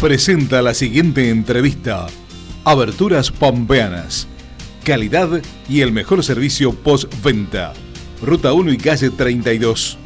presenta 0.00 0.62
la 0.62 0.72
siguiente 0.72 1.28
entrevista. 1.28 2.06
Aberturas 2.64 3.30
Pampeanas. 3.30 4.26
Calidad 4.82 5.28
y 5.68 5.82
el 5.82 5.92
mejor 5.92 6.24
servicio 6.24 6.72
postventa. 6.72 7.74
Ruta 8.22 8.54
1 8.54 8.72
y 8.72 8.78
calle 8.78 9.10
32. 9.10 9.98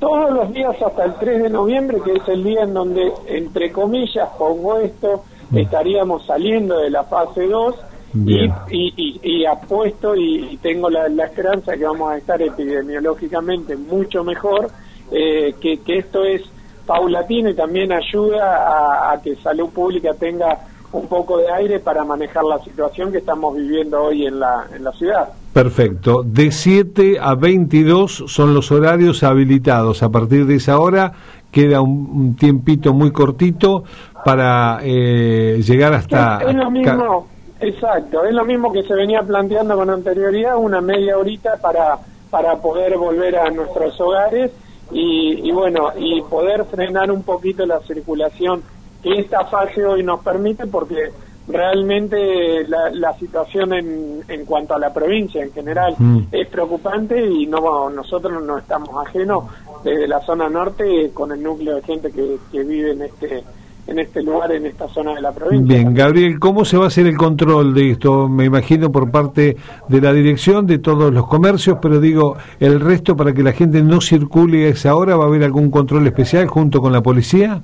Todos 0.00 0.30
los 0.32 0.52
días 0.52 0.74
hasta 0.82 1.04
el 1.04 1.14
3 1.14 1.44
de 1.44 1.50
noviembre, 1.50 1.98
que 2.04 2.12
es 2.12 2.28
el 2.28 2.44
día 2.44 2.62
en 2.62 2.74
donde, 2.74 3.12
entre 3.26 3.72
comillas, 3.72 4.28
pongo 4.38 4.78
esto, 4.78 5.22
mm. 5.50 5.58
estaríamos 5.58 6.26
saliendo 6.26 6.78
de 6.78 6.90
la 6.90 7.04
fase 7.04 7.46
2 7.46 7.74
y, 8.14 8.44
y, 8.70 9.20
y, 9.22 9.44
apuesto 9.44 10.14
y, 10.14 10.56
tengo 10.62 10.88
la, 10.88 11.06
esperanza 11.24 11.76
que 11.76 11.84
vamos 11.84 12.12
a 12.12 12.18
estar 12.18 12.40
epidemiológicamente 12.40 13.76
mucho 13.76 14.22
mejor, 14.22 14.70
eh, 15.10 15.54
que, 15.60 15.80
esto 15.86 16.24
es 16.24 16.42
paulatino 16.86 17.48
y 17.50 17.54
también 17.54 17.92
ayuda 17.92 19.12
a, 19.12 19.20
que 19.20 19.34
salud 19.36 19.70
pública 19.70 20.14
tenga 20.14 20.58
un 20.92 21.08
poco 21.08 21.38
de 21.38 21.50
aire 21.52 21.80
para 21.80 22.04
manejar 22.04 22.44
la 22.44 22.58
situación 22.60 23.10
que 23.10 23.18
estamos 23.18 23.56
viviendo 23.56 24.00
hoy 24.00 24.26
en 24.26 24.38
la, 24.38 24.66
en 24.72 24.84
la 24.84 24.92
ciudad. 24.92 25.28
Perfecto. 25.52 26.22
De 26.24 26.52
7 26.52 27.18
a 27.20 27.34
22 27.34 28.24
son 28.28 28.54
los 28.54 28.70
horarios 28.70 29.24
habilitados. 29.24 30.02
A 30.04 30.10
partir 30.10 30.46
de 30.46 30.56
esa 30.56 30.78
hora 30.78 31.12
queda 31.50 31.80
un, 31.80 32.36
tiempito 32.36 32.92
muy 32.92 33.10
cortito 33.10 33.84
para 34.24 34.78
eh, 34.82 35.60
llegar 35.66 35.94
hasta... 35.94 36.38
Es, 36.38 36.54
lo 36.54 36.70
mismo. 36.70 37.33
Exacto, 37.64 38.24
es 38.24 38.34
lo 38.34 38.44
mismo 38.44 38.70
que 38.70 38.82
se 38.82 38.94
venía 38.94 39.22
planteando 39.22 39.74
con 39.74 39.88
anterioridad, 39.88 40.58
una 40.58 40.82
media 40.82 41.16
horita 41.16 41.56
para, 41.56 41.98
para 42.28 42.56
poder 42.56 42.98
volver 42.98 43.36
a 43.38 43.50
nuestros 43.50 43.98
hogares 44.00 44.50
y, 44.90 45.50
bueno, 45.50 45.92
y 45.98 46.20
poder 46.22 46.66
frenar 46.66 47.10
un 47.10 47.22
poquito 47.22 47.64
la 47.64 47.80
circulación 47.80 48.62
que 49.02 49.18
esta 49.18 49.46
fase 49.46 49.84
hoy 49.84 50.02
nos 50.02 50.22
permite 50.22 50.66
porque 50.66 51.10
realmente 51.48 52.66
la, 52.68 52.90
la 52.90 53.18
situación 53.18 53.72
en, 53.72 54.24
en 54.28 54.44
cuanto 54.44 54.74
a 54.74 54.78
la 54.78 54.92
provincia 54.92 55.42
en 55.42 55.52
general 55.52 55.94
mm. 55.98 56.18
es 56.32 56.48
preocupante 56.48 57.26
y 57.26 57.46
no 57.46 57.90
nosotros 57.90 58.42
no 58.42 58.58
estamos 58.58 58.90
ajenos 59.06 59.44
desde 59.82 60.06
la 60.06 60.20
zona 60.20 60.48
norte 60.48 61.10
con 61.12 61.32
el 61.32 61.42
núcleo 61.42 61.76
de 61.76 61.82
gente 61.82 62.10
que, 62.12 62.38
que 62.50 62.62
vive 62.62 62.92
en 62.92 63.02
este 63.02 63.44
en 63.86 63.98
este 63.98 64.22
lugar, 64.22 64.50
en 64.52 64.66
esta 64.66 64.88
zona 64.88 65.14
de 65.14 65.20
la 65.20 65.32
provincia. 65.32 65.76
Bien, 65.76 65.94
Gabriel, 65.94 66.38
¿cómo 66.38 66.64
se 66.64 66.76
va 66.76 66.84
a 66.84 66.88
hacer 66.88 67.06
el 67.06 67.16
control 67.16 67.74
de 67.74 67.90
esto? 67.90 68.28
Me 68.28 68.44
imagino 68.44 68.90
por 68.90 69.10
parte 69.10 69.56
de 69.88 70.00
la 70.00 70.12
dirección, 70.12 70.66
de 70.66 70.78
todos 70.78 71.12
los 71.12 71.26
comercios, 71.26 71.78
pero 71.80 72.00
digo, 72.00 72.36
el 72.60 72.80
resto 72.80 73.16
para 73.16 73.32
que 73.32 73.42
la 73.42 73.52
gente 73.52 73.82
no 73.82 74.00
circule 74.00 74.66
a 74.66 74.68
esa 74.70 74.96
hora, 74.96 75.16
¿va 75.16 75.24
a 75.24 75.28
haber 75.28 75.44
algún 75.44 75.70
control 75.70 76.06
especial 76.06 76.46
junto 76.46 76.80
con 76.80 76.92
la 76.92 77.02
policía? 77.02 77.60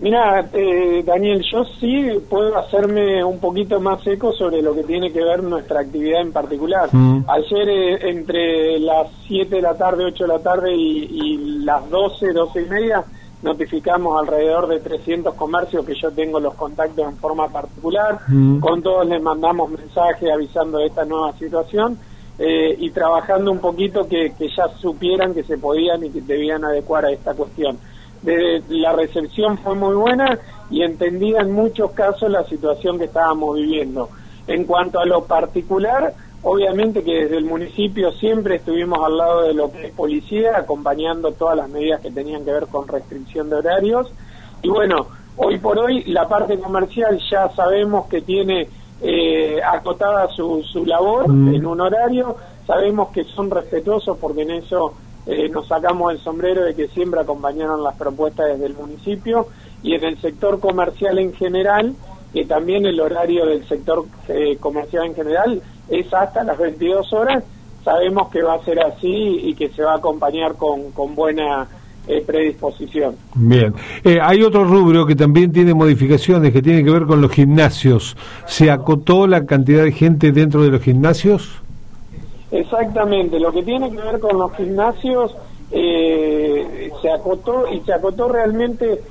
Mira, 0.00 0.48
eh, 0.52 1.02
Daniel, 1.04 1.44
yo 1.50 1.64
sí 1.80 2.06
puedo 2.30 2.56
hacerme 2.56 3.24
un 3.24 3.40
poquito 3.40 3.80
más 3.80 4.06
eco 4.06 4.32
sobre 4.32 4.62
lo 4.62 4.72
que 4.72 4.84
tiene 4.84 5.10
que 5.10 5.20
ver 5.20 5.42
nuestra 5.42 5.80
actividad 5.80 6.20
en 6.20 6.32
particular. 6.32 6.88
Mm. 6.92 7.24
Ayer 7.26 7.68
eh, 7.68 8.10
entre 8.10 8.78
las 8.78 9.08
7 9.26 9.56
de 9.56 9.62
la 9.62 9.76
tarde, 9.76 10.04
8 10.04 10.22
de 10.22 10.28
la 10.28 10.38
tarde 10.38 10.72
y, 10.72 11.08
y 11.10 11.36
las 11.64 11.90
12, 11.90 12.32
12 12.32 12.62
y 12.62 12.66
media, 12.66 13.04
notificamos 13.42 14.20
alrededor 14.20 14.66
de 14.68 14.80
300 14.80 15.34
comercios 15.34 15.84
que 15.84 15.94
yo 15.94 16.10
tengo 16.10 16.40
los 16.40 16.54
contactos 16.54 17.06
en 17.06 17.16
forma 17.18 17.48
particular, 17.48 18.18
mm. 18.26 18.58
con 18.58 18.82
todos 18.82 19.06
les 19.06 19.22
mandamos 19.22 19.70
mensajes 19.70 20.30
avisando 20.32 20.78
de 20.78 20.86
esta 20.86 21.04
nueva 21.04 21.32
situación 21.38 21.98
eh, 22.38 22.76
y 22.78 22.90
trabajando 22.90 23.50
un 23.50 23.58
poquito 23.58 24.08
que, 24.08 24.32
que, 24.36 24.48
ya 24.48 24.68
supieran 24.80 25.34
que 25.34 25.44
se 25.44 25.58
podían 25.58 26.04
y 26.04 26.10
que 26.10 26.20
debían 26.20 26.64
adecuar 26.64 27.04
a 27.04 27.12
esta 27.12 27.34
cuestión. 27.34 27.78
De, 28.22 28.62
la 28.68 28.92
recepción 28.92 29.58
fue 29.58 29.76
muy 29.76 29.94
buena 29.94 30.38
y 30.70 30.82
entendía 30.82 31.40
en 31.40 31.52
muchos 31.52 31.92
casos 31.92 32.30
la 32.30 32.44
situación 32.44 32.98
que 32.98 33.04
estábamos 33.04 33.56
viviendo. 33.56 34.08
En 34.46 34.64
cuanto 34.64 34.98
a 34.98 35.04
lo 35.04 35.24
particular, 35.24 36.14
Obviamente 36.42 37.02
que 37.02 37.24
desde 37.24 37.36
el 37.36 37.44
municipio 37.44 38.12
siempre 38.12 38.56
estuvimos 38.56 38.98
al 39.04 39.16
lado 39.16 39.42
de 39.42 39.54
lo 39.54 39.72
que 39.72 39.86
es 39.86 39.92
policía, 39.92 40.56
acompañando 40.56 41.32
todas 41.32 41.56
las 41.56 41.68
medidas 41.68 42.00
que 42.00 42.10
tenían 42.10 42.44
que 42.44 42.52
ver 42.52 42.66
con 42.68 42.86
restricción 42.86 43.50
de 43.50 43.56
horarios. 43.56 44.12
Y 44.62 44.68
bueno, 44.68 45.06
hoy 45.36 45.58
por 45.58 45.78
hoy 45.78 46.04
la 46.04 46.28
parte 46.28 46.58
comercial 46.58 47.20
ya 47.30 47.48
sabemos 47.50 48.06
que 48.06 48.22
tiene 48.22 48.68
eh, 49.00 49.60
acotada 49.62 50.28
su, 50.28 50.62
su 50.62 50.84
labor 50.84 51.28
mm. 51.28 51.54
en 51.54 51.66
un 51.66 51.80
horario, 51.80 52.36
sabemos 52.66 53.08
que 53.10 53.24
son 53.24 53.50
respetuosos 53.50 54.16
porque 54.18 54.42
en 54.42 54.50
eso 54.50 54.94
eh, 55.26 55.48
nos 55.48 55.68
sacamos 55.68 56.12
el 56.12 56.18
sombrero 56.20 56.64
de 56.64 56.74
que 56.74 56.88
siempre 56.88 57.20
acompañaron 57.20 57.82
las 57.82 57.96
propuestas 57.96 58.46
desde 58.46 58.66
el 58.66 58.74
municipio 58.74 59.46
y 59.82 59.94
en 59.94 60.04
el 60.04 60.20
sector 60.20 60.58
comercial 60.58 61.18
en 61.18 61.32
general, 61.34 61.94
que 62.32 62.44
también 62.44 62.86
el 62.86 63.00
horario 63.00 63.46
del 63.46 63.66
sector 63.68 64.04
eh, 64.28 64.56
comercial 64.58 65.06
en 65.06 65.14
general 65.14 65.62
es 65.88 66.12
hasta 66.12 66.44
las 66.44 66.58
22 66.58 67.12
horas, 67.12 67.44
sabemos 67.84 68.28
que 68.28 68.42
va 68.42 68.54
a 68.54 68.64
ser 68.64 68.80
así 68.80 69.40
y 69.44 69.54
que 69.54 69.68
se 69.70 69.82
va 69.82 69.92
a 69.92 69.96
acompañar 69.96 70.54
con, 70.56 70.92
con 70.92 71.14
buena 71.14 71.66
eh, 72.06 72.22
predisposición. 72.26 73.16
Bien, 73.34 73.74
eh, 74.02 74.18
hay 74.22 74.42
otro 74.42 74.64
rubro 74.64 75.04
que 75.04 75.14
también 75.14 75.52
tiene 75.52 75.74
modificaciones 75.74 76.54
que 76.54 76.62
tiene 76.62 76.82
que 76.82 76.90
ver 76.90 77.04
con 77.04 77.20
los 77.20 77.30
gimnasios. 77.30 78.16
¿Se 78.46 78.70
acotó 78.70 79.26
la 79.26 79.44
cantidad 79.44 79.84
de 79.84 79.92
gente 79.92 80.32
dentro 80.32 80.62
de 80.62 80.70
los 80.70 80.80
gimnasios? 80.80 81.60
Exactamente, 82.50 83.38
lo 83.38 83.52
que 83.52 83.62
tiene 83.62 83.90
que 83.90 83.98
ver 83.98 84.20
con 84.20 84.38
los 84.38 84.54
gimnasios 84.56 85.36
eh, 85.70 86.90
se 87.02 87.10
acotó 87.10 87.70
y 87.70 87.80
se 87.80 87.92
acotó 87.92 88.28
realmente, 88.28 89.02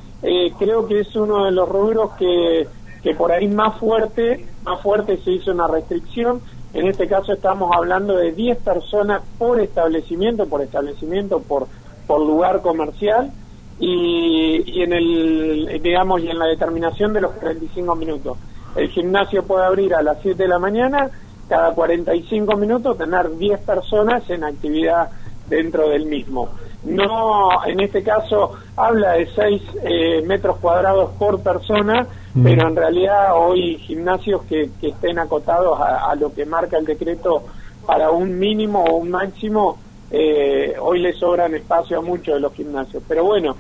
creo 0.58 0.88
que 0.88 1.02
es 1.02 1.16
uno 1.16 1.46
de 1.46 1.52
los 1.52 1.70
rubros 1.70 2.14
que, 2.18 2.68
que 3.04 3.14
por 3.14 3.32
ahí 3.32 3.48
más 3.48 3.78
fuerte, 3.78 4.44
más 4.64 4.82
fuerte 4.82 5.18
se 5.18 5.34
hizo 5.34 5.52
una 5.52 5.68
restricción 5.68 6.42
en 6.74 6.88
este 6.88 7.08
caso 7.08 7.34
estamos 7.34 7.72
hablando 7.76 8.18
de 8.18 8.32
10 8.32 8.58
personas 8.60 9.22
por 9.38 9.60
establecimiento, 9.60 10.48
por 10.48 10.62
establecimiento, 10.62 11.40
por, 11.40 11.68
por 12.06 12.20
lugar 12.20 12.62
comercial 12.62 13.32
y, 13.80 14.64
y 14.66 14.84
en 14.84 14.94
el, 14.94 15.80
digamos, 15.82 16.22
y 16.22 16.30
en 16.30 16.40
la 16.40 16.46
determinación 16.48 17.14
de 17.14 17.22
los 17.22 17.32
45 17.34 17.96
minutos. 17.96 18.38
El 18.75 18.90
gimnasio 18.90 19.44
puede 19.44 19.66
abrir 19.66 19.96
a 19.96 20.02
las 20.02 20.18
7 20.22 20.44
de 20.44 20.50
la 20.50 20.60
mañana, 20.60 21.10
cada 21.48 21.74
45 21.74 22.58
minutos 22.58 22.98
tener 22.98 23.38
10 23.38 23.62
personas 23.62 24.30
en 24.30 24.44
actividad 24.44 25.10
dentro 25.48 25.90
del 25.90 26.06
mismo. 26.06 26.50
No, 26.84 27.66
en 27.66 27.80
este 27.80 28.04
caso 28.04 28.54
habla 28.76 29.14
de 29.14 29.28
6 29.34 29.62
eh, 29.84 30.22
metros 30.26 30.58
cuadrados 30.58 31.12
por 31.18 31.42
persona, 31.42 32.08
mm. 32.34 32.44
pero 32.44 32.68
en 32.68 32.76
realidad 32.76 33.36
hoy 33.36 33.78
gimnasios 33.78 34.44
que, 34.44 34.70
que 34.80 34.90
estén 34.90 35.20
acotados 35.20 35.80
a, 35.82 36.14
lo 36.16 36.34
que 36.34 36.46
marca 36.46 36.78
el 36.78 36.86
decreto 36.86 37.44
para 37.86 38.12
un 38.12 38.38
mínimo 38.38 38.84
o 38.84 38.98
un 38.98 39.10
máximo, 39.10 39.78
eh, 40.12 40.76
hoy 40.80 41.00
le 41.00 41.14
sobran 41.14 41.56
espacio 41.56 42.00
a 42.00 42.02
muchos 42.02 42.36
de 42.36 42.40
los 42.42 42.54
gimnasios. 42.54 43.04
Pero 43.08 43.26
bueno, 43.26 43.56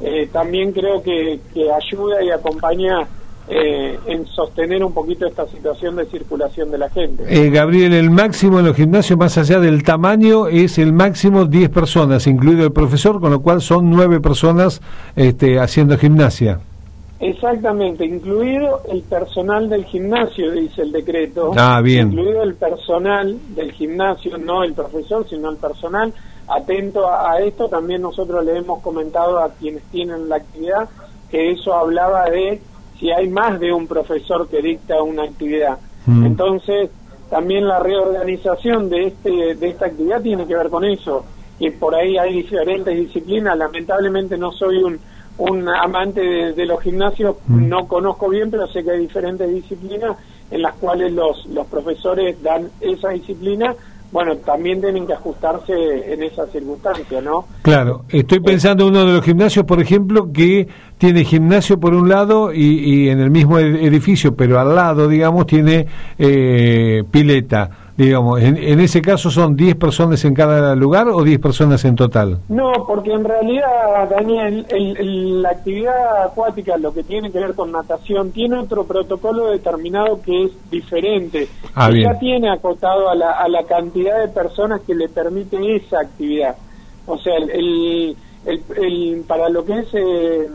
eh, 0.00 0.28
también 0.32 0.72
creo 0.72 1.02
que, 1.02 1.40
que 1.52 1.70
ayuda 1.70 2.22
y 2.22 2.30
acompaña 2.30 3.06
eh, 3.48 3.98
en 4.06 4.26
sostener 4.26 4.84
un 4.84 4.94
poquito 4.94 5.26
esta 5.26 5.46
situación 5.48 5.96
de 5.96 6.06
circulación 6.06 6.70
de 6.70 6.78
la 6.78 6.88
gente. 6.90 7.24
Eh, 7.28 7.50
Gabriel, 7.50 7.92
el 7.92 8.10
máximo 8.10 8.60
en 8.60 8.66
los 8.66 8.76
gimnasios, 8.76 9.18
más 9.18 9.36
allá 9.36 9.58
del 9.58 9.82
tamaño, 9.82 10.46
es 10.46 10.78
el 10.78 10.92
máximo 10.92 11.44
10 11.46 11.70
personas, 11.70 12.26
incluido 12.26 12.64
el 12.64 12.72
profesor, 12.72 13.20
con 13.20 13.32
lo 13.32 13.42
cual 13.42 13.60
son 13.60 13.90
9 13.90 14.20
personas 14.20 14.80
este, 15.16 15.58
haciendo 15.58 15.98
gimnasia. 15.98 16.60
Exactamente, 17.18 18.04
incluido 18.04 18.82
el 18.90 19.02
personal 19.02 19.68
del 19.68 19.84
gimnasio, 19.84 20.50
dice 20.50 20.82
el 20.82 20.90
decreto. 20.90 21.52
Ah, 21.56 21.80
bien. 21.80 22.08
Incluido 22.08 22.42
el 22.42 22.54
personal 22.54 23.38
del 23.54 23.70
gimnasio, 23.72 24.38
no 24.38 24.64
el 24.64 24.74
profesor, 24.74 25.24
sino 25.28 25.50
el 25.50 25.56
personal. 25.56 26.12
Atento 26.48 27.08
a, 27.08 27.38
esto, 27.38 27.68
también 27.68 28.02
nosotros 28.02 28.44
le 28.44 28.58
hemos 28.58 28.80
comentado 28.80 29.38
a 29.38 29.50
quienes 29.50 29.82
tienen 29.84 30.28
la 30.28 30.36
actividad 30.36 30.88
que 31.30 31.52
eso 31.52 31.74
hablaba 31.74 32.24
de 32.28 32.60
si 32.98 33.10
hay 33.10 33.28
más 33.28 33.58
de 33.58 33.72
un 33.72 33.86
profesor 33.86 34.48
que 34.48 34.62
dicta 34.62 35.02
una 35.02 35.24
actividad. 35.24 35.78
Mm. 36.06 36.26
Entonces, 36.26 36.90
también 37.30 37.66
la 37.66 37.78
reorganización 37.78 38.88
de, 38.88 39.06
este, 39.08 39.54
de 39.54 39.68
esta 39.68 39.86
actividad 39.86 40.20
tiene 40.20 40.46
que 40.46 40.54
ver 40.54 40.68
con 40.68 40.84
eso. 40.84 41.24
Y 41.58 41.70
por 41.70 41.94
ahí 41.94 42.18
hay 42.18 42.34
diferentes 42.34 42.96
disciplinas. 42.96 43.56
Lamentablemente 43.56 44.36
no 44.36 44.52
soy 44.52 44.82
un 44.82 44.98
un 45.38 45.68
amante 45.68 46.20
de, 46.52 46.66
los 46.66 46.80
gimnasios, 46.80 47.36
mm. 47.46 47.68
no 47.68 47.86
conozco 47.86 48.28
bien, 48.28 48.50
pero 48.50 48.66
sé 48.66 48.84
que 48.84 48.92
hay 48.92 49.00
diferentes 49.00 49.48
disciplinas 49.52 50.16
en 50.50 50.62
las 50.62 50.74
cuales 50.74 51.12
los, 51.12 51.46
los 51.46 51.66
profesores 51.66 52.40
dan 52.42 52.70
esa 52.80 53.10
disciplina 53.10 53.74
bueno, 54.12 54.36
también 54.36 54.80
tienen 54.80 55.06
que 55.06 55.14
ajustarse 55.14 55.72
en 56.12 56.22
esa 56.22 56.46
circunstancia, 56.48 57.20
¿no? 57.22 57.46
Claro, 57.62 58.04
estoy 58.10 58.40
pensando 58.40 58.84
en 58.84 58.90
uno 58.90 59.06
de 59.06 59.12
los 59.14 59.24
gimnasios, 59.24 59.64
por 59.64 59.80
ejemplo, 59.80 60.30
que 60.30 60.68
tiene 60.98 61.24
gimnasio 61.24 61.80
por 61.80 61.94
un 61.94 62.10
lado 62.10 62.52
y, 62.52 63.04
y 63.04 63.08
en 63.08 63.20
el 63.20 63.30
mismo 63.30 63.58
edificio, 63.58 64.36
pero 64.36 64.60
al 64.60 64.74
lado, 64.74 65.08
digamos, 65.08 65.46
tiene 65.46 65.86
eh, 66.18 67.02
pileta 67.10 67.81
digamos, 67.96 68.40
en, 68.40 68.80
ese 68.80 69.02
caso 69.02 69.30
son 69.30 69.56
10 69.56 69.76
personas 69.76 70.24
en 70.24 70.34
cada 70.34 70.74
lugar 70.74 71.08
o 71.08 71.22
10 71.22 71.38
personas 71.40 71.84
en 71.84 71.94
total? 71.94 72.38
No, 72.48 72.72
porque 72.86 73.12
en 73.12 73.24
realidad, 73.24 74.08
Daniel, 74.10 74.66
la 75.42 75.50
actividad 75.50 76.24
acuática, 76.24 76.76
lo 76.76 76.92
que 76.92 77.02
tiene 77.02 77.30
que 77.30 77.38
ver 77.38 77.54
con 77.54 77.72
natación, 77.72 78.32
tiene 78.32 78.58
otro 78.58 78.84
protocolo 78.84 79.48
determinado 79.50 80.20
que 80.22 80.44
es 80.44 80.70
diferente. 80.70 81.48
Ah, 81.74 81.90
ya 81.90 82.18
tiene 82.18 82.50
acotado 82.50 83.10
a 83.10 83.14
la, 83.14 83.32
a 83.32 83.48
la 83.48 83.64
cantidad 83.64 84.20
de 84.20 84.28
personas 84.28 84.80
que 84.82 84.94
le 84.94 85.08
permite 85.08 85.76
esa 85.76 86.00
actividad. 86.00 86.56
O 87.06 87.18
sea, 87.18 87.36
el, 87.36 88.16
el, 88.44 89.24
para 89.26 89.48
lo 89.48 89.64
que 89.64 89.78
es 89.78 89.88
eh, 89.94 90.48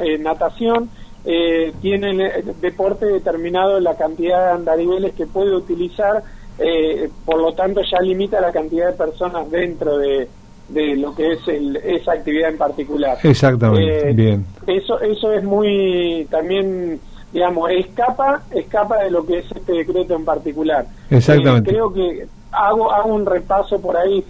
eh, 0.00 0.18
natación, 0.18 0.90
eh, 1.24 1.72
tiene 1.80 2.10
el 2.10 2.60
deporte 2.60 3.06
determinado 3.06 3.80
la 3.80 3.96
cantidad 3.96 4.46
de 4.46 4.52
andariveles 4.52 5.14
que 5.14 5.26
puede 5.26 5.54
utilizar 5.54 6.22
eh, 6.58 7.10
por 7.24 7.40
lo 7.40 7.52
tanto 7.52 7.80
ya 7.82 8.00
limita 8.00 8.40
la 8.40 8.52
cantidad 8.52 8.86
de 8.86 8.92
personas 8.92 9.50
dentro 9.50 9.98
de, 9.98 10.28
de 10.68 10.96
lo 10.96 11.14
que 11.14 11.32
es 11.32 11.40
esa 11.48 12.12
actividad 12.12 12.50
en 12.50 12.58
particular. 12.58 13.18
Exactamente, 13.22 14.10
eh, 14.10 14.12
bien. 14.12 14.46
Eso, 14.66 15.00
eso 15.00 15.32
es 15.32 15.42
muy, 15.42 16.26
también, 16.30 17.00
digamos, 17.32 17.70
escapa, 17.70 18.42
escapa 18.52 19.02
de 19.02 19.10
lo 19.10 19.26
que 19.26 19.38
es 19.38 19.46
este 19.50 19.72
decreto 19.72 20.14
en 20.14 20.24
particular. 20.24 20.86
Exactamente. 21.10 21.70
Eh, 21.70 21.72
creo 21.72 21.92
que 21.92 22.26
hago, 22.52 22.92
hago 22.92 23.14
un 23.14 23.26
repaso 23.26 23.80
por 23.80 23.96
ahí, 23.96 24.24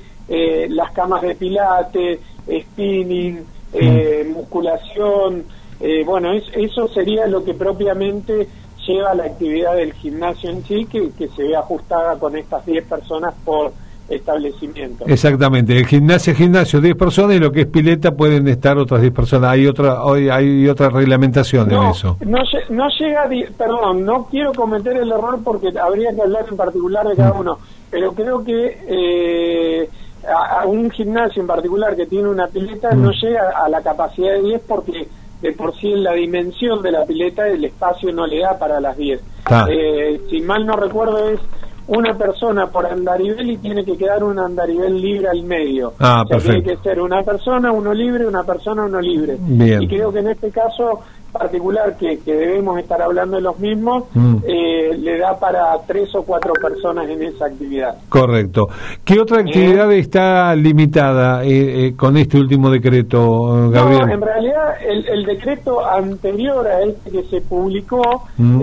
las 0.70 0.90
camas 0.92 1.20
de 1.20 1.34
pilate, 1.34 2.20
spinning, 2.48 3.44
mm. 3.74 4.32
musculación, 4.32 5.44
bueno, 6.06 6.32
eso 6.32 6.88
sería 6.88 7.26
lo 7.26 7.44
que 7.44 7.52
propiamente 7.52 8.48
lleva 8.86 9.14
la 9.14 9.24
actividad 9.24 9.74
del 9.76 9.92
gimnasio 9.94 10.50
en 10.50 10.64
sí, 10.64 10.86
que, 10.86 11.28
se 11.28 11.42
ve 11.42 11.56
ajustada 11.56 12.18
con 12.18 12.36
estas 12.36 12.64
10 12.64 12.84
personas 12.84 13.34
por 13.44 13.72
establecimiento. 14.08 15.06
Exactamente, 15.06 15.76
el 15.76 15.86
gimnasio 15.86 16.34
gimnasio 16.34 16.80
10 16.80 16.94
personas 16.94 17.36
y 17.36 17.38
lo 17.38 17.50
que 17.50 17.62
es 17.62 17.66
pileta 17.66 18.12
pueden 18.12 18.46
estar 18.48 18.76
otras 18.76 19.00
10 19.00 19.14
personas. 19.14 19.50
Hay 19.50 19.66
otra 19.66 20.04
hoy 20.04 20.28
hay 20.28 20.68
otra 20.68 20.90
reglamentación 20.90 21.70
en 21.72 21.82
eso. 21.84 22.18
No, 22.20 22.40
no 22.68 22.88
llega, 22.98 23.28
perdón, 23.56 24.04
no 24.04 24.26
quiero 24.30 24.52
cometer 24.52 24.96
el 24.96 25.10
error 25.10 25.40
porque 25.42 25.72
habría 25.78 26.14
que 26.14 26.20
hablar 26.20 26.44
en 26.50 26.56
particular 26.56 27.08
de 27.08 27.16
cada 27.16 27.32
mm. 27.32 27.40
uno, 27.40 27.58
pero 27.90 28.12
creo 28.12 28.44
que 28.44 28.78
eh, 28.86 29.88
a, 30.28 30.66
un 30.66 30.90
gimnasio 30.90 31.40
en 31.40 31.46
particular 31.46 31.96
que 31.96 32.06
tiene 32.06 32.28
una 32.28 32.46
pileta 32.46 32.90
no 32.92 33.08
mm. 33.08 33.12
llega 33.22 33.50
a 33.64 33.68
la 33.70 33.80
capacidad 33.80 34.34
de 34.34 34.42
10 34.42 34.62
porque 34.68 35.08
de 35.44 35.52
por 35.52 35.76
sí 35.76 35.92
en 35.92 36.02
la 36.02 36.14
dimensión 36.14 36.80
de 36.80 36.90
la 36.90 37.04
pileta 37.04 37.46
el 37.46 37.62
espacio 37.66 38.10
no 38.10 38.26
le 38.26 38.40
da 38.40 38.58
para 38.58 38.80
las 38.80 38.96
10. 38.96 39.20
Eh, 39.68 40.20
si 40.30 40.40
mal 40.40 40.64
no 40.64 40.74
recuerdo 40.74 41.28
es 41.28 41.40
una 41.86 42.16
persona 42.16 42.68
por 42.68 42.86
andarivel 42.86 43.50
y 43.50 43.58
tiene 43.58 43.84
que 43.84 43.94
quedar 43.94 44.24
un 44.24 44.38
andarivel 44.38 44.98
libre 44.98 45.28
al 45.28 45.42
medio. 45.42 45.92
Ah, 46.00 46.22
tiene 46.26 46.62
que 46.62 46.78
ser 46.78 46.98
una 46.98 47.22
persona, 47.22 47.70
uno 47.70 47.92
libre, 47.92 48.26
una 48.26 48.42
persona, 48.42 48.86
uno 48.86 49.02
libre. 49.02 49.36
Y 49.38 49.86
creo 49.86 50.10
que 50.10 50.20
en 50.20 50.28
este 50.28 50.50
caso 50.50 51.00
particular 51.34 51.96
que, 51.98 52.16
debemos 52.24 52.78
estar 52.78 53.02
hablando 53.02 53.36
de 53.36 53.42
los 53.42 53.58
mismos, 53.58 54.04
mm. 54.14 54.36
eh, 54.46 54.96
le 54.96 55.18
da 55.18 55.36
para 55.38 55.76
tres 55.86 56.14
o 56.14 56.22
cuatro 56.22 56.52
personas 56.54 57.08
en 57.08 57.22
esa 57.24 57.46
actividad. 57.46 57.96
Correcto. 58.08 58.68
¿Qué 59.04 59.20
otra 59.20 59.40
actividad 59.40 59.90
eh, 59.92 59.98
está 59.98 60.54
limitada 60.54 61.44
eh, 61.44 61.92
con 61.96 62.16
este 62.16 62.38
último 62.38 62.70
decreto, 62.70 63.70
Gabriel? 63.70 64.10
en 64.10 64.20
realidad 64.20 64.74
el, 64.86 65.24
decreto 65.24 65.84
anterior 65.84 66.66
a 66.68 66.82
este 66.82 67.10
que 67.10 67.24
se 67.24 67.40
publicó, 67.40 68.24
mm. 68.36 68.62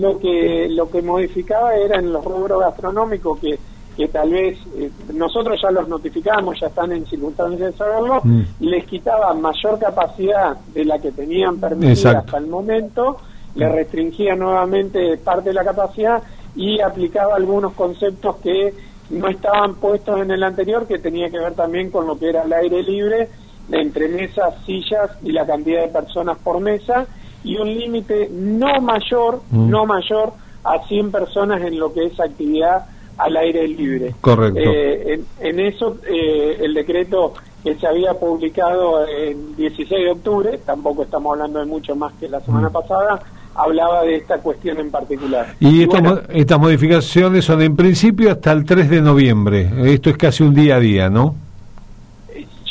lo 0.00 0.18
que 0.18 0.68
lo 0.70 0.90
que 0.90 1.02
modificaba 1.02 1.74
era 1.74 1.98
en 1.98 2.12
los 2.12 2.24
rubros 2.24 2.60
gastronómicos 2.60 3.38
que 3.38 3.58
que 3.96 4.08
tal 4.08 4.30
vez 4.30 4.58
eh, 4.76 4.90
nosotros 5.12 5.60
ya 5.60 5.70
los 5.70 5.88
notificamos, 5.88 6.58
ya 6.58 6.68
están 6.68 6.92
en 6.92 7.06
circunstancias 7.06 7.72
de 7.72 7.72
saberlo, 7.72 8.20
mm. 8.22 8.42
les 8.60 8.84
quitaba 8.86 9.34
mayor 9.34 9.78
capacidad 9.78 10.56
de 10.74 10.84
la 10.84 10.98
que 10.98 11.12
tenían 11.12 11.58
permitida 11.58 12.18
hasta 12.18 12.38
el 12.38 12.46
momento, 12.46 13.18
le 13.54 13.68
restringía 13.68 14.34
nuevamente 14.34 15.18
parte 15.18 15.50
de 15.50 15.54
la 15.54 15.64
capacidad 15.64 16.22
y 16.56 16.80
aplicaba 16.80 17.36
algunos 17.36 17.74
conceptos 17.74 18.36
que 18.36 18.72
no 19.10 19.28
estaban 19.28 19.74
puestos 19.74 20.20
en 20.20 20.30
el 20.30 20.42
anterior, 20.42 20.86
que 20.86 20.98
tenía 20.98 21.28
que 21.28 21.38
ver 21.38 21.52
también 21.54 21.90
con 21.90 22.06
lo 22.06 22.18
que 22.18 22.30
era 22.30 22.42
el 22.42 22.52
aire 22.52 22.82
libre, 22.82 23.28
entre 23.70 24.08
mesas, 24.08 24.54
sillas 24.64 25.10
y 25.22 25.32
la 25.32 25.46
cantidad 25.46 25.82
de 25.82 25.88
personas 25.88 26.38
por 26.38 26.60
mesa, 26.60 27.06
y 27.44 27.56
un 27.56 27.68
límite 27.68 28.30
no 28.32 28.80
mayor, 28.80 29.42
mm. 29.50 29.68
no 29.68 29.84
mayor 29.84 30.32
a 30.64 30.78
100 30.86 31.10
personas 31.10 31.60
en 31.62 31.78
lo 31.78 31.92
que 31.92 32.06
es 32.06 32.18
actividad 32.18 32.86
al 33.18 33.36
aire 33.36 33.66
libre. 33.68 34.14
Correcto. 34.20 34.60
Eh, 34.60 35.20
en, 35.40 35.60
eso, 35.60 35.96
eh, 36.06 36.58
el 36.60 36.74
decreto 36.74 37.34
que 37.62 37.74
se 37.76 37.86
había 37.86 38.14
publicado 38.14 39.06
el 39.06 39.54
16 39.56 39.88
de 39.88 40.10
octubre, 40.10 40.60
tampoco 40.64 41.04
estamos 41.04 41.32
hablando 41.32 41.60
de 41.60 41.66
mucho 41.66 41.94
más 41.94 42.12
que 42.14 42.28
la 42.28 42.40
semana 42.40 42.68
mm. 42.68 42.72
pasada, 42.72 43.22
hablaba 43.54 44.02
de 44.02 44.16
esta 44.16 44.38
cuestión 44.38 44.78
en 44.78 44.90
particular. 44.90 45.54
Y, 45.60 45.82
estas 45.82 46.58
modificaciones 46.58 47.44
son 47.44 47.62
en 47.62 47.76
principio 47.76 48.32
hasta 48.32 48.52
el 48.52 48.64
3 48.64 48.90
de 48.90 49.00
noviembre. 49.02 49.70
Esto 49.84 50.10
es 50.10 50.16
casi 50.16 50.42
un 50.42 50.54
día 50.54 50.76
a 50.76 50.80
día, 50.80 51.08
¿no? 51.08 51.34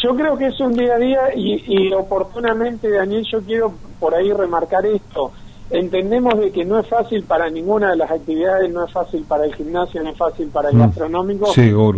Yo 0.04 0.16
creo 0.16 0.36
que 0.36 0.48
es 0.48 0.60
un 0.60 0.74
día 0.74 0.96
a 0.96 0.98
día 0.98 1.20
y, 1.36 1.64
y 1.68 1.94
oportunamente, 1.94 2.90
Daniel, 2.90 3.24
yo 3.32 3.40
quiero 3.42 3.72
por 4.00 4.16
ahí 4.16 4.34
remarcar 4.34 4.84
esto 4.88 5.32
entendemos 5.72 6.38
de 6.40 6.52
que 6.52 6.66
no 6.66 6.80
es 6.80 6.88
fácil 6.88 7.24
para 7.24 7.50
ninguna 7.50 7.92
de 7.92 7.98
las 7.98 8.12
actividades, 8.12 8.72
no 8.72 8.86
es 8.86 8.92
fácil 8.92 9.24
para 9.28 9.46
el 9.46 9.56
gimnasio, 9.56 10.04
no 10.04 10.10
es 10.10 10.18
fácil 10.18 10.48
para 10.50 10.70
el 10.70 10.76
mm. 10.76 10.80
gastronómico, 10.80 11.52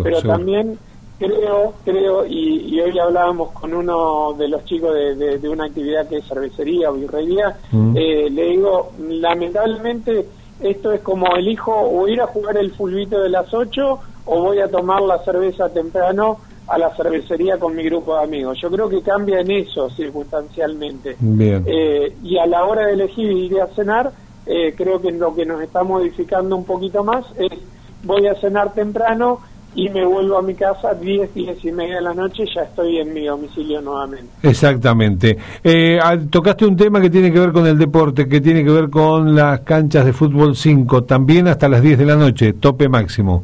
pero 0.03 0.21
también 0.21 0.77
creo, 1.17 1.73
creo, 1.83 2.25
y, 2.25 2.79
hoy 2.79 2.99
hablábamos 2.99 3.51
con 3.51 3.73
uno 3.73 4.33
de 4.33 4.47
los 4.47 4.63
chicos 4.65 4.93
de, 4.93 5.49
una 5.49 5.65
actividad 5.65 6.07
que 6.07 6.17
es 6.17 6.25
cervecería 6.25 6.91
o 6.91 6.93
birrería, 6.93 7.55
mm. 7.71 7.97
eh, 7.97 8.29
le 8.29 8.43
digo, 8.49 8.91
lamentablemente 8.99 10.25
esto 10.59 10.91
es 10.91 11.01
como 11.01 11.35
elijo 11.35 11.73
o 11.73 12.07
ir 12.07 12.21
a 12.21 12.27
jugar 12.27 12.57
el 12.57 12.71
fulbito 12.71 13.21
de 13.21 13.29
las 13.29 13.53
8 13.53 13.99
o 14.25 14.41
voy 14.41 14.59
a 14.59 14.69
tomar 14.69 15.01
la 15.01 15.19
cerveza 15.19 15.69
temprano 15.69 16.37
a 16.67 16.77
la 16.77 16.95
cervecería 16.95 17.57
con 17.57 17.75
mi 17.75 17.83
grupo 17.83 18.15
de 18.15 18.23
amigos. 18.23 18.57
Yo 18.61 18.69
creo 18.69 18.89
que 18.89 19.01
cambia 19.01 19.39
en 19.39 19.51
eso 19.51 19.89
circunstancialmente. 19.89 21.17
Eh, 21.39 22.13
y 22.23 22.37
a 22.37 22.45
la 22.45 22.65
hora 22.65 22.87
de 22.87 22.93
elegir 22.93 23.31
ir 23.31 23.61
a 23.61 23.67
cenar, 23.67 24.11
eh, 24.45 24.73
creo 24.75 25.01
que 25.01 25.11
lo 25.11 25.33
que 25.35 25.45
nos 25.45 25.61
está 25.61 25.83
modificando 25.83 26.55
un 26.55 26.65
poquito 26.65 27.03
más 27.03 27.25
es 27.37 27.51
voy 28.03 28.27
a 28.27 28.35
cenar 28.35 28.73
temprano 28.73 29.39
y 29.75 29.89
me 29.89 30.05
vuelvo 30.05 30.37
a 30.37 30.41
mi 30.41 30.53
casa 30.53 30.93
10, 30.93 31.33
10 31.33 31.65
y 31.65 31.71
media 31.71 31.95
de 31.95 32.01
la 32.01 32.13
noche, 32.13 32.43
ya 32.53 32.61
estoy 32.61 32.99
en 32.99 33.13
mi 33.13 33.25
domicilio 33.25 33.81
nuevamente. 33.81 34.27
Exactamente. 34.43 35.35
Eh, 35.63 35.97
tocaste 36.29 36.65
un 36.65 36.75
tema 36.75 37.01
que 37.01 37.09
tiene 37.09 37.31
que 37.31 37.39
ver 37.39 37.51
con 37.51 37.65
el 37.65 37.77
deporte, 37.77 38.27
que 38.27 38.39
tiene 38.39 38.63
que 38.63 38.71
ver 38.71 38.89
con 38.89 39.35
las 39.35 39.61
canchas 39.61 40.05
de 40.05 40.13
fútbol 40.13 40.55
5, 40.55 41.05
también 41.05 41.47
hasta 41.47 41.67
las 41.67 41.81
10 41.81 41.97
de 41.97 42.05
la 42.05 42.15
noche, 42.15 42.53
tope 42.53 42.87
máximo. 42.87 43.43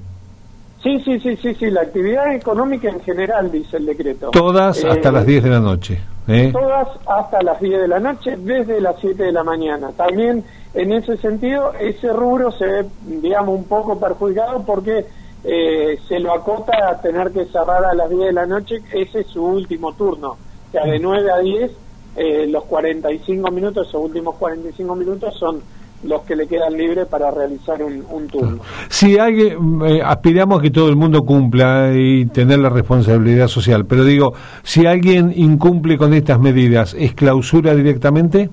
Sí, 0.84 0.98
sí, 1.02 1.20
sí, 1.20 1.36
sí, 1.36 1.54
sí, 1.56 1.70
la 1.70 1.82
actividad 1.82 2.34
económica 2.34 2.90
en 2.90 3.02
general, 3.02 3.52
dice 3.52 3.78
el 3.78 3.86
decreto. 3.86 4.32
Todas 4.32 4.84
hasta 4.86 5.10
eh, 5.10 5.12
las 5.12 5.26
10 5.26 5.44
de 5.44 5.50
la 5.50 5.60
noche. 5.60 6.00
¿eh? 6.28 6.52
Todas 6.54 6.88
hasta 7.06 7.42
las 7.42 7.60
10 7.60 7.82
de 7.82 7.88
la 7.88 8.00
noche, 8.00 8.38
desde 8.38 8.80
las 8.80 8.96
7 9.02 9.24
de 9.24 9.32
la 9.34 9.44
mañana. 9.44 9.90
También, 9.98 10.44
en 10.74 10.92
ese 10.94 11.18
sentido, 11.18 11.74
ese 11.80 12.14
rubro 12.14 12.52
se 12.52 12.66
ve, 12.66 12.86
digamos, 13.02 13.58
un 13.58 13.66
poco 13.66 14.00
perjudicado 14.00 14.64
porque 14.64 15.06
eh, 15.44 15.98
se 16.08 16.20
lo 16.20 16.34
acota 16.34 16.90
a 16.90 17.02
tener 17.02 17.32
que 17.32 17.46
cerrar 17.46 17.84
a 17.84 17.94
las 17.94 18.10
10 18.10 18.22
de 18.22 18.34
la 18.34 18.46
noche, 18.46 18.78
ese 18.94 19.22
es 19.22 19.28
su 19.28 19.44
último 19.44 19.94
turno. 19.94 20.38
O 20.70 20.72
sea, 20.72 20.86
de 20.86 20.98
9 20.98 21.32
a 21.32 21.40
10 21.40 21.72
eh, 22.16 22.48
los 22.48 22.64
45 22.66 23.52
minutos, 23.52 23.94
o 23.94 24.00
últimos 24.00 24.36
45 24.36 24.96
minutos 24.96 25.36
son 25.38 25.62
los 26.04 26.22
que 26.24 26.36
le 26.36 26.48
quedan 26.48 26.78
libres 26.78 27.08
para 27.08 27.30
realizar 27.30 27.84
un, 27.84 28.06
un 28.10 28.28
turno. 28.28 28.60
Si 28.88 29.18
alguien, 29.18 29.82
eh, 29.86 30.02
aspiramos 30.04 30.60
a 30.60 30.62
que 30.62 30.72
todo 30.72 30.90
el 30.90 30.96
mundo 30.96 31.24
cumpla 31.24 31.92
y 31.94 32.26
tener 32.28 32.60
la 32.60 32.70
responsabilidad 32.70 33.48
social, 33.48 33.86
pero 33.86 34.04
digo, 34.06 34.34
si 34.64 34.86
alguien 34.86 35.34
incumple 35.36 35.98
con 35.98 36.14
estas 36.14 36.40
medidas, 36.40 36.96
¿es 36.98 37.14
clausura 37.14 37.76
directamente? 37.76 38.50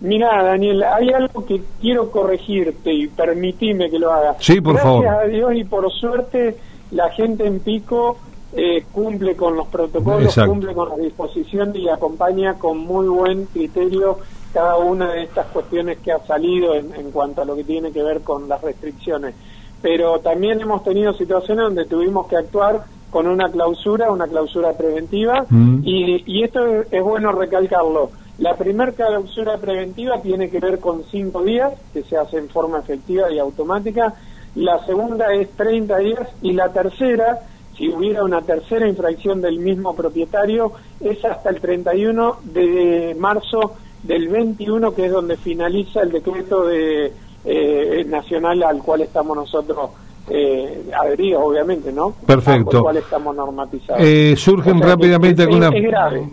Mira, 0.00 0.42
Daniel, 0.42 0.82
hay 0.82 1.10
algo 1.10 1.44
que 1.44 1.60
quiero 1.80 2.10
corregirte 2.10 2.92
y 2.92 3.06
permitime 3.08 3.90
que 3.90 3.98
lo 3.98 4.12
haga. 4.12 4.36
Sí, 4.38 4.60
por 4.60 4.78
favor. 4.78 5.02
Gracias 5.02 5.24
a 5.24 5.28
Dios 5.28 5.52
y 5.56 5.64
por 5.64 5.90
suerte 5.92 6.56
la 6.92 7.10
gente 7.10 7.46
en 7.46 7.60
Pico 7.60 8.16
eh, 8.56 8.84
cumple 8.92 9.36
con 9.36 9.56
los 9.56 9.68
protocolos, 9.68 10.34
cumple 10.46 10.74
con 10.74 10.88
las 10.88 10.98
disposiciones 10.98 11.76
y 11.76 11.88
acompaña 11.88 12.54
con 12.54 12.78
muy 12.78 13.08
buen 13.08 13.44
criterio 13.46 14.18
cada 14.52 14.76
una 14.78 15.12
de 15.12 15.24
estas 15.24 15.46
cuestiones 15.46 15.98
que 15.98 16.12
ha 16.12 16.18
salido 16.26 16.74
en, 16.74 17.10
cuanto 17.12 17.42
a 17.42 17.44
lo 17.44 17.54
que 17.54 17.64
tiene 17.64 17.92
que 17.92 18.02
ver 18.02 18.20
con 18.22 18.48
las 18.48 18.60
restricciones. 18.60 19.34
Pero 19.80 20.20
también 20.20 20.60
hemos 20.60 20.82
tenido 20.84 21.12
situaciones 21.14 21.64
donde 21.64 21.84
tuvimos 21.86 22.26
que 22.26 22.36
actuar 22.36 22.84
con 23.10 23.26
una 23.26 23.50
clausura, 23.50 24.10
una 24.10 24.26
clausura 24.26 24.72
preventiva, 24.72 25.44
mm. 25.48 25.80
y, 25.84 26.42
esto 26.42 26.64
es, 26.90 27.02
bueno 27.02 27.32
recalcarlo. 27.32 28.10
La 28.38 28.56
primera 28.56 28.92
clausura 28.92 29.58
preventiva 29.58 30.20
tiene 30.22 30.48
que 30.48 30.60
ver 30.60 30.78
con 30.78 31.04
cinco 31.10 31.42
días, 31.42 31.72
que 31.92 32.02
se 32.02 32.16
hace 32.16 32.38
en 32.38 32.48
forma 32.48 32.78
efectiva 32.78 33.30
y 33.30 33.38
automática. 33.38 34.14
La 34.54 34.84
segunda 34.84 35.32
es 35.32 35.50
30 35.50 35.98
días 35.98 36.28
y 36.42 36.52
la 36.52 36.72
tercera, 36.72 37.40
si 37.76 37.88
hubiera 37.88 38.24
una 38.24 38.42
tercera 38.42 38.88
infracción 38.88 39.40
del 39.40 39.58
mismo 39.58 39.94
propietario, 39.94 40.72
es 41.00 41.24
hasta 41.24 41.50
el 41.50 41.60
31 41.60 42.38
de 42.44 43.16
marzo 43.18 43.76
del 44.02 44.28
21, 44.28 44.94
que 44.94 45.06
es 45.06 45.12
donde 45.12 45.36
finaliza 45.36 46.00
el 46.02 46.12
decreto 46.12 46.66
de 46.66 47.12
eh, 47.44 48.04
nacional 48.08 48.62
al 48.62 48.82
cual 48.82 49.02
estamos 49.02 49.36
nosotros 49.36 49.90
eh, 50.28 50.84
adheridos, 50.98 51.42
obviamente, 51.44 51.92
¿no? 51.92 52.14
Perfecto. 52.26 52.78
Al 52.78 52.82
cual 52.82 52.96
estamos 52.98 53.34
normatizados. 53.34 54.02
Eh, 54.02 54.34
surgen 54.36 54.80
rápidamente 54.80 55.42
algunas. 55.42 55.72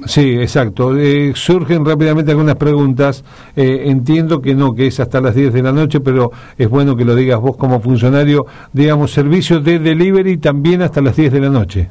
Sí, 0.05 0.37
exacto. 0.39 0.95
Eh, 0.95 1.33
surgen 1.35 1.83
rápidamente 1.83 2.31
algunas 2.31 2.55
preguntas. 2.55 3.23
Eh, 3.55 3.83
entiendo 3.85 4.41
que 4.41 4.53
no, 4.53 4.73
que 4.73 4.87
es 4.87 4.99
hasta 4.99 5.19
las 5.19 5.33
10 5.33 5.53
de 5.53 5.63
la 5.63 5.71
noche, 5.71 5.99
pero 5.99 6.31
es 6.57 6.69
bueno 6.69 6.95
que 6.95 7.05
lo 7.05 7.15
digas 7.15 7.39
vos 7.39 7.57
como 7.57 7.79
funcionario. 7.79 8.45
Digamos, 8.71 9.11
servicio 9.11 9.59
de 9.59 9.79
delivery 9.79 10.37
también 10.37 10.83
hasta 10.83 11.01
las 11.01 11.15
10 11.15 11.33
de 11.33 11.39
la 11.39 11.49
noche. 11.49 11.89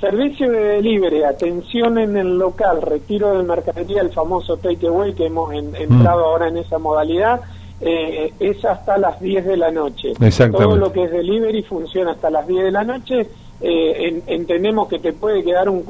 Servicio 0.00 0.50
de 0.50 0.58
delivery, 0.58 1.24
atención 1.24 1.98
en 1.98 2.16
el 2.16 2.38
local, 2.38 2.80
retiro 2.80 3.36
de 3.36 3.42
mercadería, 3.42 4.00
el 4.00 4.10
famoso 4.10 4.56
takeaway 4.56 5.14
que 5.14 5.26
hemos 5.26 5.52
entrado 5.52 6.20
mm. 6.20 6.24
ahora 6.24 6.48
en 6.48 6.56
esa 6.56 6.78
modalidad, 6.78 7.40
eh, 7.82 8.32
es 8.40 8.64
hasta 8.64 8.96
las 8.96 9.20
10 9.20 9.44
de 9.44 9.56
la 9.56 9.70
noche. 9.70 10.12
Todo 10.52 10.76
lo 10.76 10.90
que 10.92 11.04
es 11.04 11.10
delivery 11.10 11.62
funciona 11.62 12.12
hasta 12.12 12.30
las 12.30 12.46
10 12.46 12.64
de 12.64 12.70
la 12.70 12.84
noche 12.84 13.26
eh, 13.62 14.22
entendemos 14.26 14.88
que 14.88 14.98
te 14.98 15.12
puede 15.12 15.44
quedar 15.44 15.68
un, 15.68 15.84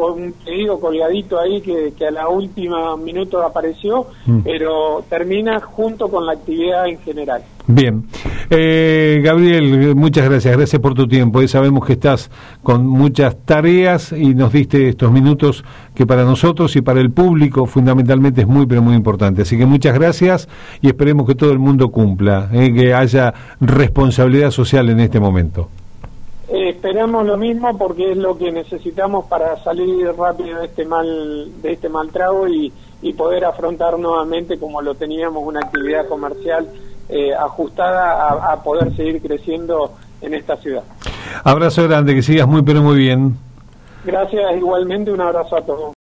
pedido 0.44 0.80
colgadito 0.80 1.38
ahí 1.38 1.60
que, 1.60 1.94
a 2.04 2.10
la 2.10 2.28
última 2.28 2.96
minuto 2.96 3.40
apareció, 3.42 4.06
mm. 4.26 4.40
pero 4.40 5.04
termina 5.08 5.60
junto 5.60 6.08
con 6.08 6.26
la 6.26 6.32
actividad 6.32 6.88
en 6.88 6.98
general. 6.98 7.42
Bien. 7.68 8.04
Eh, 8.52 9.20
Gabriel, 9.22 9.94
muchas 9.94 10.28
gracias, 10.28 10.56
gracias 10.56 10.82
por 10.82 10.94
tu 10.94 11.06
tiempo. 11.06 11.40
Eh, 11.40 11.46
sabemos 11.46 11.86
que 11.86 11.92
estás 11.92 12.32
con 12.64 12.84
muchas 12.84 13.36
tareas 13.44 14.10
y 14.10 14.34
nos 14.34 14.52
diste 14.52 14.88
estos 14.88 15.12
minutos 15.12 15.64
que 15.94 16.04
para 16.04 16.24
nosotros 16.24 16.74
y 16.74 16.80
para 16.80 17.00
el 17.00 17.12
público 17.12 17.64
fundamentalmente 17.66 18.40
es 18.40 18.48
muy, 18.48 18.66
pero 18.66 18.82
muy 18.82 18.96
importante. 18.96 19.42
Así 19.42 19.56
que 19.56 19.66
muchas 19.66 19.94
gracias 19.94 20.48
y 20.82 20.88
esperemos 20.88 21.28
que 21.28 21.36
todo 21.36 21.52
el 21.52 21.60
mundo 21.60 21.90
cumpla, 21.90 22.50
eh, 22.52 22.74
que 22.74 22.92
haya 22.92 23.32
responsabilidad 23.60 24.50
social 24.50 24.88
en 24.88 24.98
este 24.98 25.20
momento. 25.20 25.68
Eh, 26.48 26.70
esperamos 26.70 27.24
lo 27.24 27.36
mismo 27.36 27.78
porque 27.78 28.10
es 28.10 28.16
lo 28.16 28.36
que 28.36 28.50
necesitamos 28.50 29.26
para 29.26 29.62
salir 29.62 30.08
rápido 30.18 30.58
de 30.58 30.66
este 30.66 30.84
mal 30.84 31.62
de 31.62 31.72
este 31.72 31.88
mal 31.88 32.10
trago 32.10 32.48
y, 32.48 32.72
poder 33.16 33.44
afrontar 33.44 33.98
nuevamente 33.98 34.58
como 34.58 34.82
lo 34.82 34.94
teníamos 34.94 35.42
una 35.44 35.60
actividad 35.60 36.06
comercial 36.06 36.66
eh, 37.10 37.34
ajustada 37.34 38.12
a, 38.12 38.52
a, 38.52 38.62
poder 38.62 38.94
seguir 38.96 39.20
creciendo 39.20 39.92
en 40.20 40.34
esta 40.34 40.56
ciudad. 40.56 40.82
Abrazo 41.44 41.84
grande, 41.84 42.14
que 42.14 42.22
sigas 42.22 42.46
muy 42.46 42.62
pero 42.62 42.82
muy 42.82 42.96
bien. 42.96 43.36
Gracias, 44.04 44.56
igualmente 44.56 45.12
un 45.12 45.20
abrazo 45.20 45.56
a 45.56 45.62
todos. 45.62 45.94